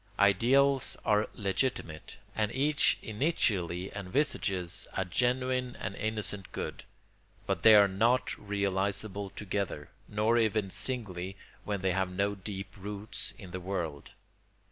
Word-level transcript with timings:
Ideals 0.17 0.97
are 1.05 1.29
legitimate, 1.35 2.17
and 2.35 2.51
each 2.55 2.97
initially 3.03 3.95
envisages 3.95 4.87
a 4.97 5.05
genuine 5.05 5.75
and 5.79 5.95
innocent 5.95 6.51
good; 6.51 6.85
but 7.45 7.61
they 7.61 7.75
are 7.75 7.87
not 7.87 8.35
realisable 8.35 9.29
together, 9.29 9.91
nor 10.07 10.39
even 10.39 10.71
singly 10.71 11.35
when 11.65 11.81
they 11.81 11.91
have 11.91 12.09
no 12.09 12.33
deep 12.33 12.75
roots 12.75 13.35
in 13.37 13.51
the 13.51 13.59
world. 13.59 14.09